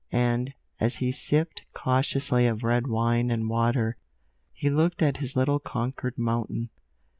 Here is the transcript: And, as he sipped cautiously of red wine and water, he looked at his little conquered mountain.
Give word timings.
And, 0.13 0.55
as 0.79 0.95
he 0.95 1.11
sipped 1.11 1.61
cautiously 1.73 2.47
of 2.47 2.63
red 2.63 2.87
wine 2.87 3.29
and 3.29 3.47
water, 3.47 3.97
he 4.51 4.67
looked 4.71 5.03
at 5.03 5.17
his 5.17 5.35
little 5.35 5.59
conquered 5.59 6.17
mountain. 6.17 6.71